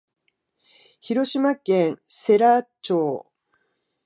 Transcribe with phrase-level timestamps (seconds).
[0.99, 3.27] 広島県世羅町